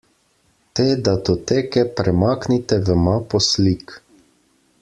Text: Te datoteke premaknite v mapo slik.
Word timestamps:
Te 0.79 0.85
datoteke 1.07 1.85
premaknite 1.99 2.83
v 2.89 2.99
mapo 3.05 3.45
slik. 3.53 3.99